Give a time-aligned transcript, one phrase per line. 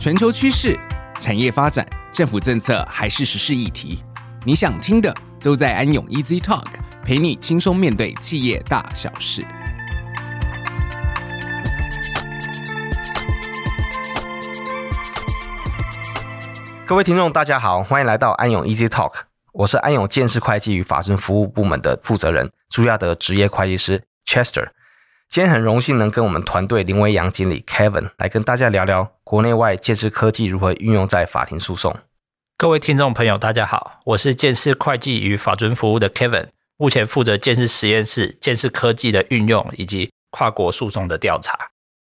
[0.00, 0.80] 全球趋势、
[1.18, 4.02] 产业发展、政府政策还是时事议题，
[4.46, 6.64] 你想听的都在安永 Easy Talk，
[7.04, 9.42] 陪你轻松面对企业大小事。
[16.86, 19.12] 各位听众，大家好，欢迎来到安永 Easy Talk，
[19.52, 24.70] 我是安永鉴识会计与法政服务部门的负责人朱亚德职业会计师 Chester。
[25.30, 31.96] 今天很荣幸能跟我们团队林威洋经理 Kevin 来跟大家聊聊国内外鉴识科技如何运用在法庭诉讼。
[32.58, 41.56] 各位听众朋友，大家好，我是鉴识会计与法尊服务的 Kevin，目前负责建识实验室鉴识科技的运用以及跨国诉讼的调查。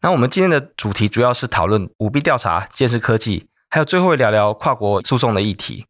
[0.00, 3.46] 那我们今天的主题主要是讨论舞弊调查、鉴识科技。
[3.68, 5.84] 还有最后聊聊跨国诉讼的议题。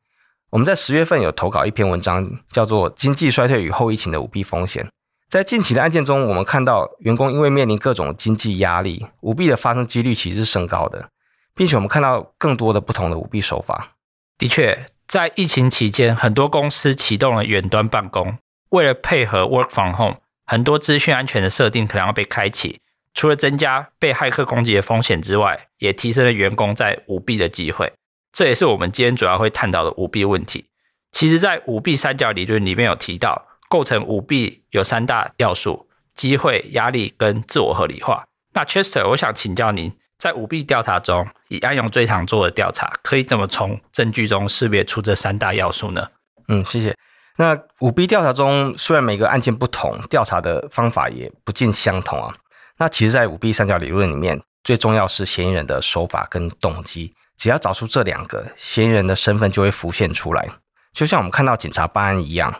[0.50, 4.84] 我们在十月份有投稿一篇文章，叫做《经济衰退与后疫情的舞弊风险》。
[5.32, 11.08] 在近期的案件中，我们看到员工因为面临各种经济压力，舞弊的发生几率其实是升高的，
[11.54, 13.94] 并且我们看到更多的不同的舞弊手法。
[14.36, 18.36] 的确，在疫情期间，很多公司启动了远端办公，
[18.72, 22.80] 为了配合 Work from Home，很多资讯安全的设定可能要被开启。
[23.14, 27.90] 除了增加被骇客攻击的风险之外，也提升了员工在舞弊的机会。
[28.34, 30.66] 这也是我们今天主要会探讨的舞弊问题。
[31.10, 38.22] 其实，在舞弊三角理论里面有提到，构成舞弊有三大要素：机会、压力跟自我合理化。
[38.52, 46.06] 那 Chester，我想请教您，在舞弊调查中，以安永最常做的调查，可以怎么从证据中识别出这三大要素呢？
[46.48, 46.94] 嗯，谢谢。
[47.38, 52.34] 那舞弊调查中，虽然每个案件不同，调查的方法也不尽相同啊。
[52.76, 57.14] 那其实，在舞弊三角理论里面，最重要是嫌疑人的手法跟动机。
[57.38, 60.46] 只要找出这两个，嫌疑人的身份就会浮现出来。
[60.92, 62.54] 就像我们看到警察办案一样，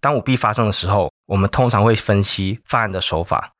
[0.00, 3.52] 当舞弊发生的时候，我们通常会分析犯案的手法。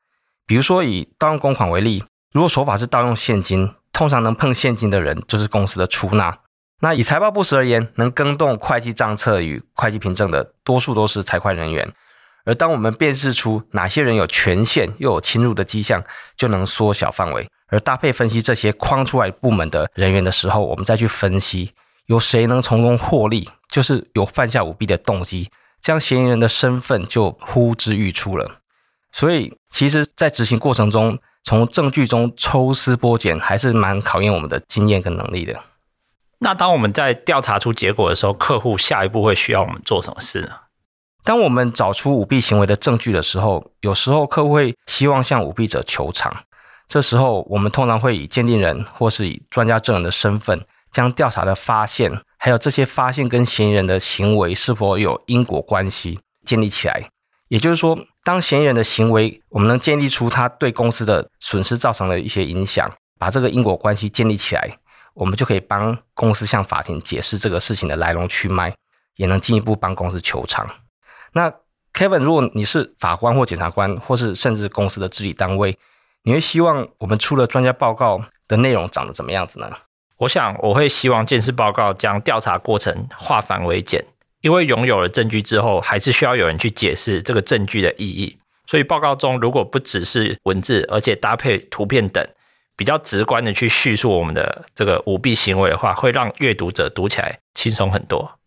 [0.45, 6.39] 比如说以盗用公款为例，如果手法是盗用现金，通常能碰现金的人就是公司的出纳。
[6.81, 11.91] 那以财报不实而言，能更动会计账册与会计凭证的，多数都是财会人员。
[12.45, 16.01] 而当我们辨识出哪些人有权限又有侵入的迹象，
[16.37, 17.47] 就能缩小范围。
[17.67, 21.73] 而搭配分析这些框出来部门的人员的时候，我们再去分析
[22.05, 25.51] 有谁能从中获利，就是有犯下舞弊的动机，
[25.81, 28.59] 这样嫌疑人的身份就呼之欲出了。
[29.11, 35.59] 所以，其实，在执行过程中，从证据中抽丝剥茧，还是蛮考验我们的经验跟能力的。
[36.39, 40.49] 那当我们在调查出结果的时候，客户下一步会需要我们做什么事呢？
[41.23, 46.33] 当我们找出舞弊行为的证据的时候，有时候客户会希望向舞弊者求偿。
[46.87, 57.09] 这时候，我们通常会以鉴定人或是以专家证人的身份，将调查的发现，还有这些发现跟嫌疑人的行为是否有因果关系建立起来。
[57.49, 62.89] 也就是说，当嫌疑人的行为，我们能建立出他对公司的损失造成的一些影响，
[63.19, 64.77] 把这个因果关系建立起来，
[65.15, 68.73] 我们就可以帮公司向法庭解释这个事情的来龙去脉，
[69.15, 70.69] 也能进一步帮公司求偿。
[71.33, 71.51] 那
[71.91, 75.77] Kevin，如果你是法官或检察官，或是甚至公司的治理单位，
[76.23, 79.71] 你会希望我们出了专家报告的内容长得怎么样子呢？
[80.19, 84.05] 我想我会希望鉴识报告将调查过程化繁为简，
[84.41, 88.37] 因为拥有了证据之后，还是需要有人去解释这个证据的意义。
[88.67, 92.23] 所以报告中如果不只是文字，而且搭配图片等，
[92.75, 98.39] 比较直观的去叙述我们的这个舞弊行为的话，会让阅读者读起来轻松很多。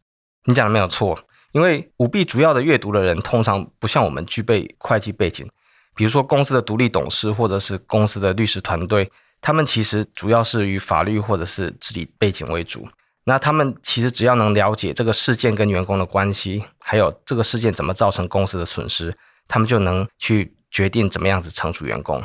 [0.44, 1.18] 你讲的没有错。
[1.52, 5.46] 因为舞弊主要的阅读的人通常不像我们具备会计背景，
[5.94, 9.10] 比如说公司的独立董事或者是公司的律师团队，
[9.42, 12.88] 他们其实主要是以法律或者是治理背景为主。
[13.24, 19.14] 那他们其实只要能了解这个事件跟员工的关系，还有这个事件怎么造成公司的损失，
[19.46, 22.24] 他们就能去决定怎么样子惩处员工。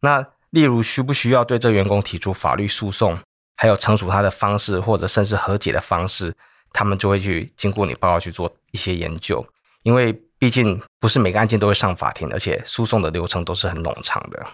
[0.00, 3.18] 那例如需不需要对这员工提出法律诉讼，
[3.56, 6.34] 还有惩处他的方式，或者甚至和解的方式。
[6.72, 9.46] 他们就会去经过你报告去做一些研究，
[9.82, 14.46] 因为毕竟不是每个案件都会上法庭，而且诉讼的流程都是很冗长的。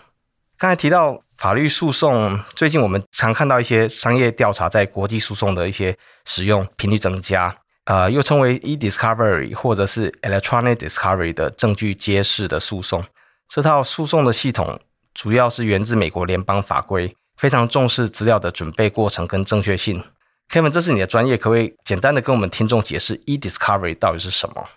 [0.63, 7.53] 刚才提到法律诉讼，最近我们常看到一些商业调查在国际诉讼的一些使用频率增加，
[7.87, 13.05] 呃，又称为 e-discovery 或者是 electronic discovery 的证据揭示的诉讼。
[13.49, 14.79] 这套诉讼的系统
[15.15, 20.01] 主要是源自美国联邦法规，非常重视资料的准备过程跟正确性。
[20.49, 24.69] Kevin，这是你的专业，可不可以简单的跟我们听众解释 e-discovery 到底是什么？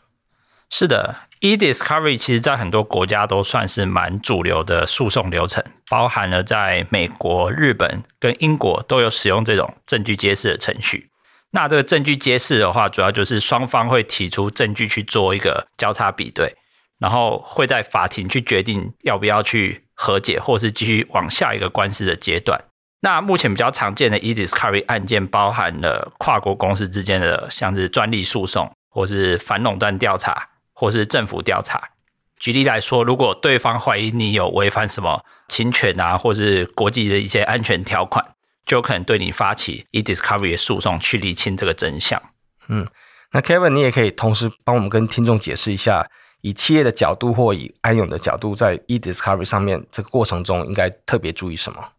[0.72, 1.16] 是的
[1.46, 11.10] ，e-discovery 其实在很多国家都算是蛮主流的诉讼流程，包含了在美国、日本跟英国都有使用这种证据揭示的程序。
[11.52, 16.56] 那这个证据揭示的话，主要就是双方会提出证据去做一个交叉比对，
[17.00, 22.60] 然后会在法庭去决定要不要去和解，或是继续往下一个官司的阶段。
[23.02, 31.90] 那目前比较常见的 e-discovery 案件包含了跨国公司之间的，像是专利诉讼，或是反垄断调查，或是政府调查。
[32.38, 38.24] 举例来说，如果对方怀疑你有违反什么侵权啊，或是国际的一些安全条款，
[38.66, 42.22] 就有可能对你发起 e-discovery 的诉讼，去厘清这个真相。
[42.68, 42.86] 嗯，
[43.32, 46.06] 那 Kevin，你也可以同时帮我们跟听众解释一下，
[46.42, 51.92] 以企业的角度或以安永的角度，在 e-discovery 上面这个过程中应该特别注意什么？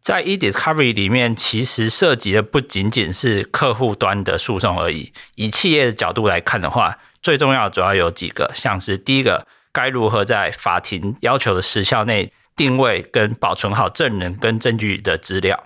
[0.00, 5.12] 在 e-discovery 里面，其实涉及的不仅仅是客户端的诉讼而已。
[5.34, 15.56] 以企业的角度来看的话，最重要的主要有几个，像是第一个，该如何在法庭要求的时效内定位跟保存好证人跟证据的资料；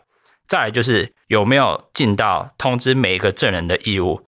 [0.46, 4.22] 再来就是有没有尽到通知每一个证人的义务；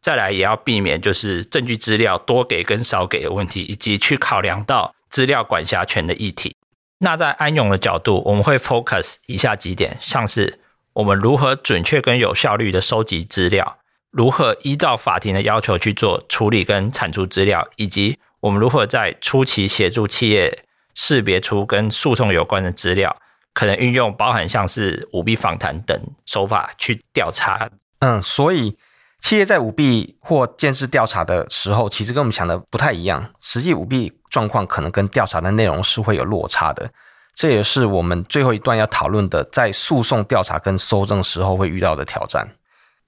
[0.00, 6.56] 再来也要避免就是证据资料多给跟少给的问题，以及去考量到资料管辖权的议题。
[7.00, 10.58] 那在安永的角度，我们会 focus 以下几点，像是
[10.94, 13.78] 我们如何准确跟有效率的收集资料，
[14.10, 20.64] 如何依照法庭的要求去做处理跟产出资料，以及我们如何在初期协助企业
[20.94, 23.16] 识别出跟诉讼有关的资料，
[23.52, 27.70] 可能运用包含像是舞弊访谈等手法去调查。
[28.00, 28.76] 嗯，所以
[29.20, 34.12] 企业在舞弊或鉴识调查的时候，其实跟我们想的不太一样，实际舞弊。
[34.30, 36.90] 状况可能跟调查的内容是会有落差的，
[37.34, 42.46] 这也是我们最后一段要讨论的，在诉讼调查跟搜证时候会遇到的挑战。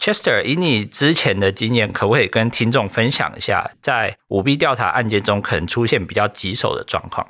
[0.00, 7.26] Chester，以你之前的经验，可不可以跟听众分享一下，在舞弊调查案件中可能出现比较棘手的状况？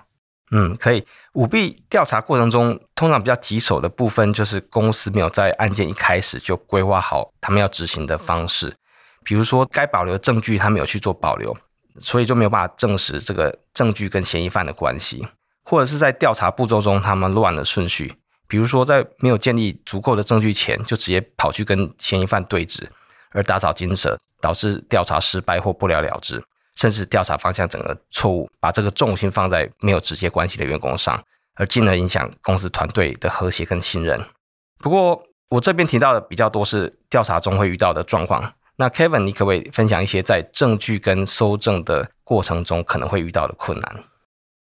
[0.53, 1.05] 嗯，可以。
[1.35, 8.75] 舞弊调查过程中，通常比较棘手的部分就是公司没有在案件一开始就规划好他们要执行的方式，
[9.25, 11.57] 比如说该保留证据，他没有去做保留。
[11.99, 15.27] 所以就没有办法证实这个证据跟嫌疑犯的关系，
[15.65, 18.15] 或者是在调查步骤中他们乱了顺序，
[18.51, 22.83] 比如说在没有建立足够的证据前，就直接跑去跟嫌疑犯对峙，
[23.31, 26.43] 而打草惊蛇，导致调查失败或不了了之，
[26.75, 31.23] 甚至调查方向整个错误，把这个重心放在没有直接关系的员工上，
[31.55, 34.21] 而进而影响公司团队的和谐跟信任。
[34.79, 38.53] 不过我这边提到的比较多是调查中会遇到的状况。
[38.75, 44.03] 那 Kevin，你可不可以分享一些在证据跟搜证的过程中可能会遇到的困难？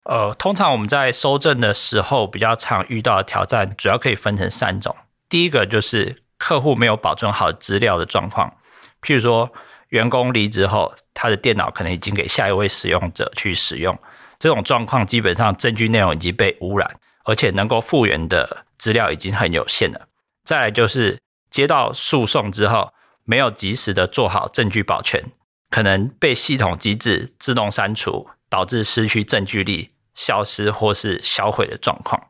[0.10, 4.96] 呃，通常我们在搜证的时候比较常遇到的挑战，主要可以分成三种。
[5.30, 8.56] 第一个就是客户没有保存好资料的状况，
[9.04, 9.52] 譬如说
[9.90, 13.96] 员工离职后，他的电脑可能已经给下一位使用者去使用，
[14.40, 20.08] 这种状况基本上证据内容已经被污染，而且能够复原的资料已经很有限了。
[20.44, 21.20] 再来就是
[21.52, 22.92] 接到诉讼之后，
[23.26, 25.24] 没有及时的做好证据保全，
[25.70, 32.22] 可能被系统机制自动删除，导致失去证据力、消失或是销毁的状况。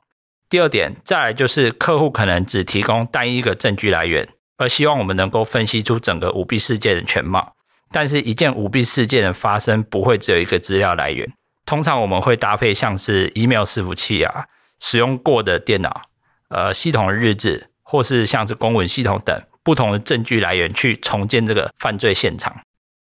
[0.48, 7.56] 第二点，再来就是客户可能只提供单一个证据来源，而希望我们能够分析出整个舞弊事件的全貌。
[7.92, 11.28] 但是，一件舞弊事件的发生不会只有一个资料来源，
[11.66, 14.46] 通常我们会搭配像是 email 伺服器啊、
[14.80, 16.04] 使用过的电脑、
[16.50, 19.42] 呃系统的日志，或是像是公文系统等。
[19.62, 22.62] 不同的证据来源去重建这个犯罪现场。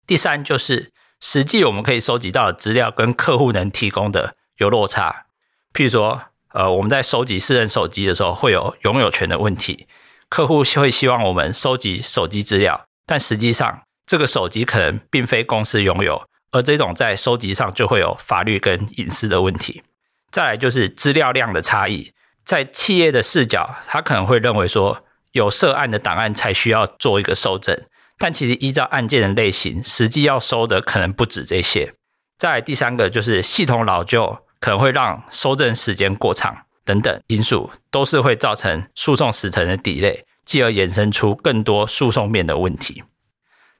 [0.06, 0.92] 第三就是
[1.22, 5.26] 实际我们可以收集到的资料跟客户能提供的有落差。
[5.74, 6.22] 譬如说，
[6.54, 9.88] 呃，我们在收集私人手机的时候会有拥有权的问题，
[10.30, 19.84] 客户会希望我们收集手机资料，但实际上这个手机可能并非公司拥有，而这种在收集上就会有法律跟隐私的问题。
[20.32, 22.12] 再来就是资料量的差异，
[22.44, 27.86] 在企业的视角，他可能会认为说，有涉案的档案才需要做一个收证，
[28.18, 31.94] 但其实依照案件的类型，实际要收的可能不止这些。
[32.38, 43.04] 再来第三个就是系统老旧，可能会让收证时间过长等等因素，都是会造成诉讼时程的 delay，继而衍生出更多诉讼面的问题。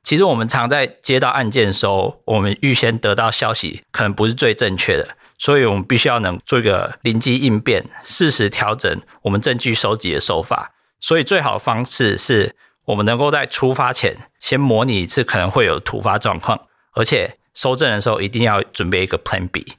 [0.02, 10.72] 其实我们常在接到案件的时候，我们预先得到消息可能不是最正确的，所以我们必须要能做一个临机应变，适时调整我们证据收集的手法。
[11.02, 12.56] 所以最好的方式是
[12.86, 16.62] 我们能够在出发前先模拟一次可能会有突发状况，
[16.94, 19.76] 而且收证的时候一定要准备一个 Plan B。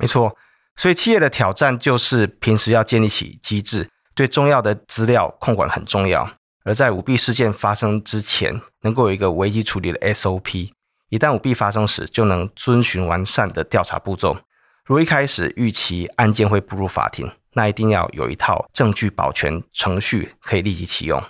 [0.00, 0.36] 没错，
[0.76, 6.28] 所以企业的挑战就是平时要建立起机制，对重要的资料控管很重要。
[6.64, 10.70] 而在舞弊事件发生之前，能够有一个危机处理的 SOP，
[11.08, 14.36] 一旦舞弊发生时，就能遵循完善的调查步骤。
[14.84, 17.30] 如一开始预期案件会步入法庭。
[17.52, 21.20] 那一定要有一套证据保全程序可以立即启用。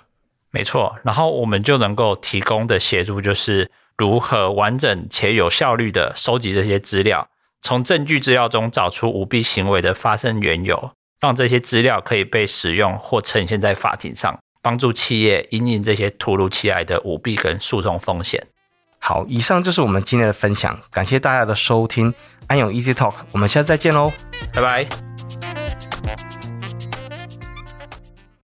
[0.50, 7.26] 没错，然后我们就能够提供的协助就是如何完整且有效率的收集这些资料，
[7.62, 18.46] 从证据资料中找出舞弊行为的发生缘由，让这些资料可以被使用或呈现在法庭上，帮助企业因应这些突如其来的舞弊跟诉讼风险。
[18.98, 22.12] 好，以上就是我们今天的分享，感谢大家的收听，
[22.48, 24.12] 安永 Easy Talk，我们下次再见喽，
[24.54, 26.39] 拜拜。